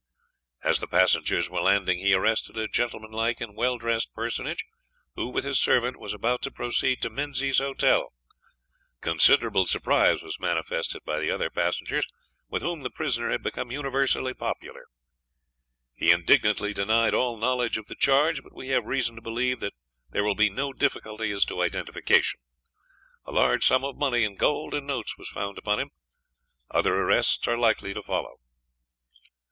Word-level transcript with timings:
As 0.63 0.79
the 0.79 0.87
passengers 0.87 1.47
were 1.47 1.61
landing 1.61 1.99
he 1.99 2.15
arrested 2.15 2.57
a 2.57 2.67
gentlemanlike 2.67 3.39
and 3.39 3.55
well 3.55 3.77
dressed 3.77 4.11
personage, 4.15 4.65
who, 5.13 5.27
with 5.29 5.43
his 5.45 5.59
servant, 5.61 5.95
was 5.97 6.11
about 6.11 6.41
to 6.41 6.49
proceed 6.49 7.03
to 7.03 7.11
Menzies's 7.11 7.59
Hotel. 7.59 8.11
Considerable 9.01 9.67
surprise 9.67 10.23
was 10.23 10.39
manifested 10.39 11.03
by 11.05 11.19
the 11.19 11.29
other 11.29 11.51
passengers, 11.51 12.07
with 12.49 12.63
whom 12.63 12.81
the 12.81 12.89
prisoner 12.89 13.29
had 13.29 13.43
become 13.43 13.71
universally 13.71 14.33
popular. 14.33 14.87
He 15.93 16.09
indignantly 16.09 16.73
denied 16.73 17.13
all 17.13 17.37
knowledge 17.37 17.77
of 17.77 17.85
the 17.85 17.93
charge; 17.93 18.41
but 18.41 18.55
we 18.55 18.69
have 18.69 18.85
reason 18.85 19.13
to 19.17 19.21
believe 19.21 19.59
that 19.59 19.75
there 20.09 20.23
will 20.23 20.33
be 20.33 20.49
no 20.49 20.73
difficulty 20.73 21.29
as 21.31 21.45
to 21.45 21.61
identification. 21.61 22.39
A 23.27 23.31
large 23.31 23.63
sum 23.63 23.83
of 23.83 23.99
money 23.99 24.23
in 24.23 24.35
gold 24.35 24.73
and 24.73 24.87
notes 24.87 25.15
was 25.15 25.29
found 25.29 25.59
upon 25.59 25.79
him. 25.79 25.91
Other 26.71 26.95
arrests 26.95 27.47
are 27.47 27.55
likely 27.55 27.93
to 27.93 28.01
follow. 28.01 28.37